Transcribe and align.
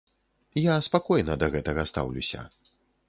Я 0.61 0.75
спакойна 0.87 1.35
да 1.43 1.49
гэтага 1.57 1.85
стаўлюся. 1.93 2.41